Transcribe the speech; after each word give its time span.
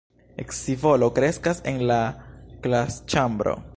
Scivolo 0.59 1.09
kreskas 1.19 1.61
en 1.73 1.83
la 1.91 1.99
klasĉambro. 2.65 3.55